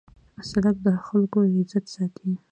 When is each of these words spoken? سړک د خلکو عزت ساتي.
سړک 0.49 0.75
د 0.85 0.87
خلکو 1.05 1.39
عزت 1.55 1.85
ساتي. 1.93 2.29